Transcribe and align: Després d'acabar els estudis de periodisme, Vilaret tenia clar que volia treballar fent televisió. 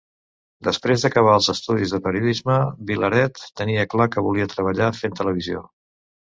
Després 0.67 1.03
d'acabar 1.05 1.35
els 1.39 1.49
estudis 1.53 1.93
de 1.97 1.99
periodisme, 2.07 2.57
Vilaret 2.93 3.45
tenia 3.63 3.87
clar 3.95 4.11
que 4.17 4.27
volia 4.31 4.51
treballar 4.57 4.93
fent 5.05 5.19
televisió. 5.25 5.67